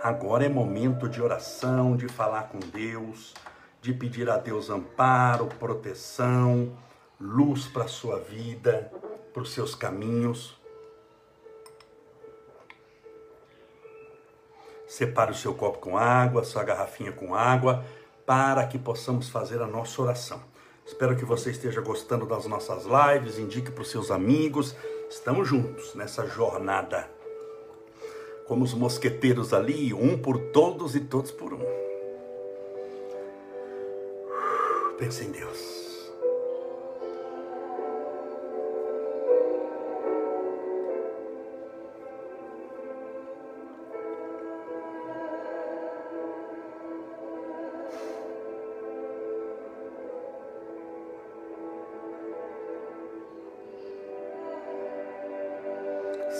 [0.00, 3.34] Agora é momento de oração, de falar com Deus,
[3.82, 6.78] de pedir a Deus amparo, proteção,
[7.20, 8.92] luz para a sua vida,
[9.34, 10.56] para os seus caminhos.
[14.86, 17.84] Separe o seu copo com água, sua garrafinha com água,
[18.24, 20.40] para que possamos fazer a nossa oração.
[20.86, 24.76] Espero que você esteja gostando das nossas lives, indique para os seus amigos.
[25.10, 27.08] Estamos juntos nessa jornada.
[28.46, 31.64] Como os mosqueteiros ali, um por todos e todos por um.
[34.98, 35.77] Pense em Deus.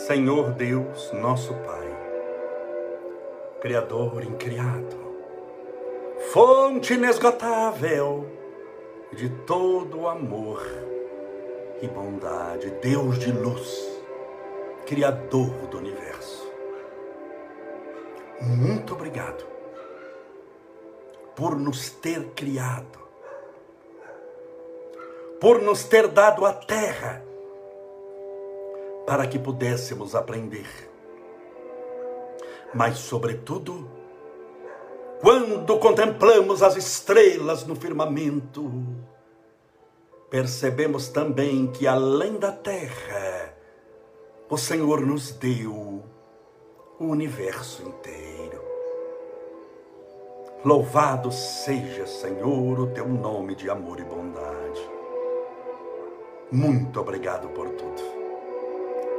[0.09, 1.87] Senhor Deus, nosso Pai,
[3.61, 4.97] Criador incriado,
[6.33, 8.27] fonte inesgotável
[9.13, 10.63] de todo amor
[11.83, 14.01] e bondade, Deus de luz,
[14.87, 16.51] Criador do universo.
[18.41, 19.45] Muito obrigado
[21.37, 22.99] por nos ter criado,
[25.39, 27.28] por nos ter dado a terra
[29.09, 30.69] para que pudéssemos aprender.
[32.75, 33.91] Mas, sobretudo,
[35.23, 38.71] quando contemplamos as estrelas no firmamento,
[40.29, 43.55] percebemos também que além da terra,
[44.47, 46.05] o Senhor nos deu
[47.01, 48.63] o universo inteiro.
[50.63, 54.91] Louvado seja, Senhor, o teu nome de amor e bondade.
[56.53, 58.18] Muito obrigado por tudo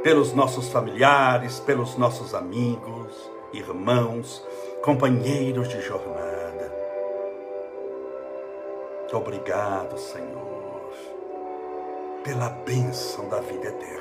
[0.02, 4.42] pelos nossos familiares, pelos nossos amigos, irmãos,
[4.82, 6.72] companheiros de jornada.
[9.12, 10.92] Obrigado, Senhor,
[12.24, 14.00] pela bênção da vida eterna.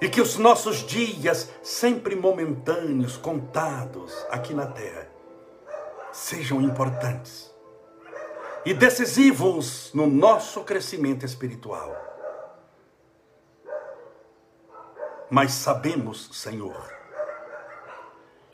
[0.00, 5.08] E que os nossos dias, sempre momentâneos, contados aqui na terra,
[6.12, 7.54] sejam importantes
[8.64, 12.05] e decisivos no nosso crescimento espiritual
[15.30, 16.96] Mas sabemos, Senhor,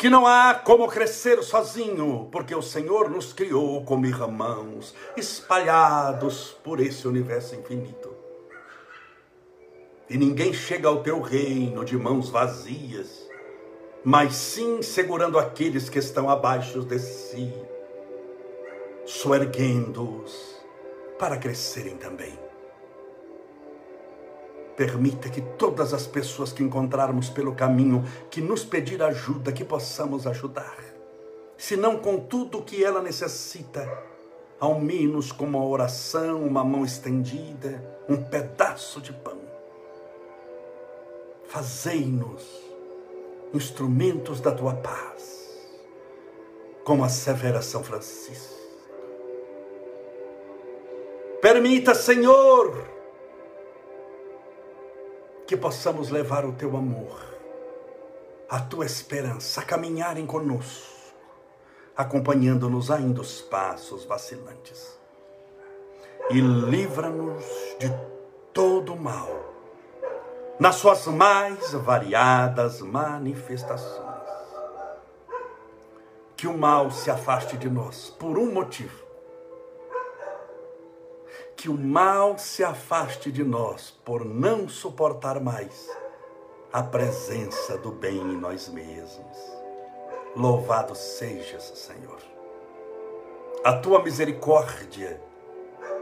[0.03, 6.81] que não há como crescer sozinho, porque o Senhor nos criou como irmãos, espalhados por
[6.81, 8.13] esse universo infinito.
[10.11, 13.29] E ninguém chega ao teu reino de mãos vazias,
[14.03, 17.55] mas sim segurando aqueles que estão abaixo de si,
[19.07, 20.57] soerguendo-os
[21.17, 22.42] para crescerem também.
[24.77, 30.27] Permita que todas as pessoas que encontrarmos pelo caminho, que nos pedir ajuda, que possamos
[30.27, 30.79] ajudar.
[31.57, 33.87] Se não com tudo o que ela necessita,
[34.59, 39.39] ao menos com uma oração, uma mão estendida, um pedaço de pão.
[41.47, 42.63] Fazei-nos
[43.53, 45.51] instrumentos da tua paz,
[46.85, 48.63] como assevera São Francisco.
[51.43, 52.89] Permita, Senhor,
[55.47, 57.21] que possamos levar o teu amor,
[58.49, 60.93] a tua esperança, a caminharem conosco,
[61.97, 64.99] acompanhando-nos ainda os passos vacilantes.
[66.31, 67.45] E livra-nos
[67.79, 67.93] de
[68.53, 69.29] todo mal,
[70.59, 74.13] nas suas mais variadas manifestações.
[76.37, 79.02] Que o mal se afaste de nós por um motivo
[81.63, 85.89] que o mal se afaste de nós por não suportar mais
[86.73, 89.39] a presença do bem em nós mesmos.
[90.35, 92.19] Louvado sejas, Senhor.
[93.63, 95.23] A tua misericórdia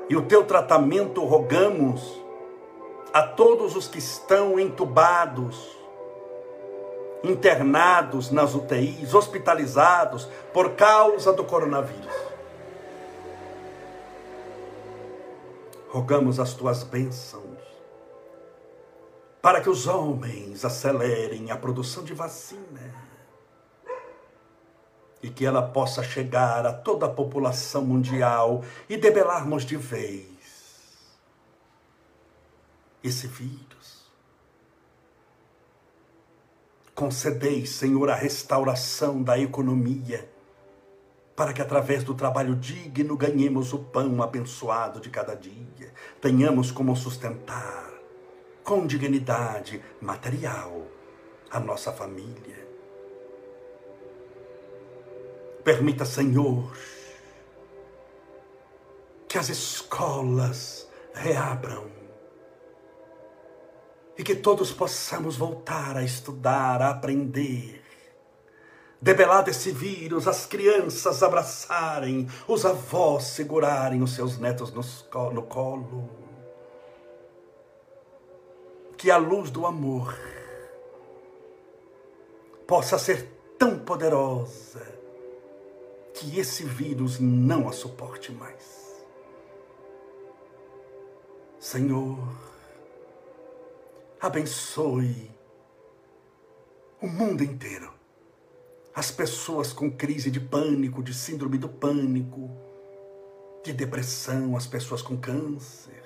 [0.08, 2.18] e o teu tratamento rogamos
[3.12, 5.76] a todos os que estão entubados,
[7.22, 12.29] internados nas UTIs, hospitalizados por causa do coronavírus.
[15.90, 17.58] Rogamos as tuas bênçãos
[19.42, 22.94] para que os homens acelerem a produção de vacina
[25.22, 30.28] e que ela possa chegar a toda a população mundial e debelarmos de vez
[33.02, 34.10] esse vírus.
[36.94, 40.29] Concedei, Senhor, a restauração da economia,
[41.40, 46.94] para que através do trabalho digno ganhemos o pão abençoado de cada dia, tenhamos como
[46.94, 47.90] sustentar
[48.62, 50.82] com dignidade material
[51.50, 52.68] a nossa família.
[55.64, 56.76] Permita, Senhor,
[59.26, 61.86] que as escolas reabram
[64.18, 67.79] e que todos possamos voltar a estudar, a aprender.
[69.02, 76.10] Debelado esse vírus, as crianças abraçarem, os avós segurarem os seus netos no colo.
[78.98, 80.14] Que a luz do amor
[82.66, 83.26] possa ser
[83.58, 84.86] tão poderosa
[86.12, 89.02] que esse vírus não a suporte mais.
[91.58, 92.18] Senhor,
[94.20, 95.30] abençoe
[97.00, 97.99] o mundo inteiro.
[99.00, 102.50] As pessoas com crise de pânico, de síndrome do pânico,
[103.64, 106.04] de depressão, as pessoas com câncer,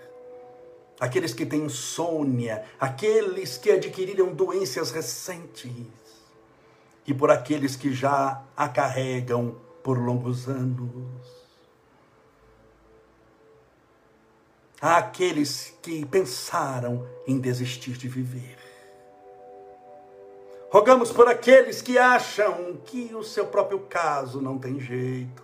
[1.00, 5.74] aqueles que têm insônia, aqueles que adquiriram doenças recentes
[7.04, 11.26] e por aqueles que já a carregam por longos anos.
[14.80, 18.73] Há aqueles que pensaram em desistir de viver.
[20.74, 25.40] Rogamos por aqueles que acham que o seu próprio caso não tem jeito,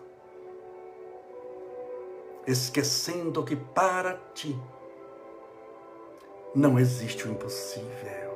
[2.44, 4.58] esquecendo que para ti
[6.52, 8.34] não existe o impossível.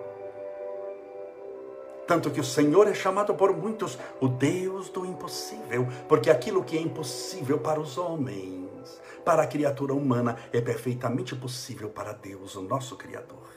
[2.07, 6.79] Tanto que o Senhor é chamado por muitos o Deus do impossível, porque aquilo que
[6.79, 12.63] é impossível para os homens para a criatura humana é perfeitamente possível para Deus, o
[12.63, 13.51] nosso Criador.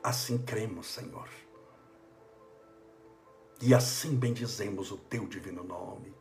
[0.00, 1.26] Assim cremos, Senhor.
[3.64, 6.12] E assim bendizemos o teu divino nome.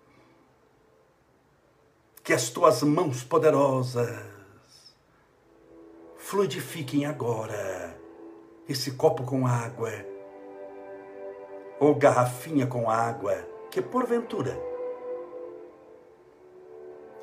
[2.23, 4.07] Que as tuas mãos poderosas
[6.17, 7.99] fluidifiquem agora
[8.69, 9.89] esse copo com água,
[11.79, 13.35] ou garrafinha com água,
[13.71, 14.55] que porventura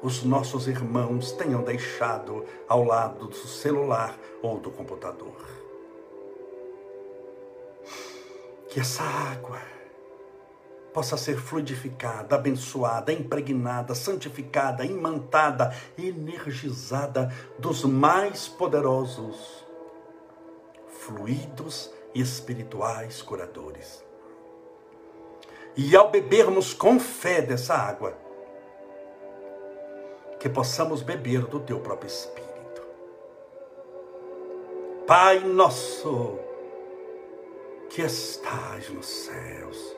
[0.02, 5.46] os nossos irmãos tenham deixado ao lado do celular ou do computador.
[8.68, 9.77] Que essa água
[10.98, 19.64] possa ser fluidificada, abençoada, impregnada, santificada, imantada, energizada dos mais poderosos
[20.88, 24.04] fluidos espirituais curadores.
[25.76, 28.18] E ao bebermos com fé dessa água,
[30.40, 32.82] que possamos beber do teu próprio Espírito.
[35.06, 36.40] Pai nosso,
[37.88, 39.97] que estás nos céus,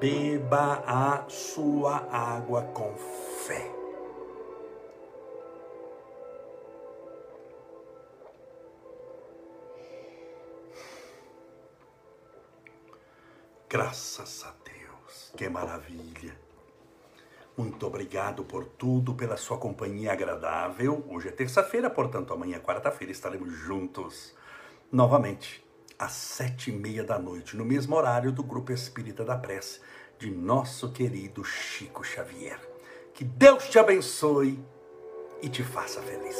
[0.00, 2.94] Beba a sua água com
[3.46, 3.70] fé.
[13.68, 15.34] Graças a Deus.
[15.36, 16.34] Que maravilha.
[17.54, 21.04] Muito obrigado por tudo, pela sua companhia agradável.
[21.10, 24.34] Hoje é terça-feira, portanto, amanhã, quarta-feira, estaremos juntos
[24.90, 25.62] novamente
[26.00, 29.80] às sete e meia da noite, no mesmo horário do Grupo Espírita da Prece,
[30.18, 32.58] de nosso querido Chico Xavier.
[33.12, 34.58] Que Deus te abençoe
[35.42, 36.38] e te faça feliz.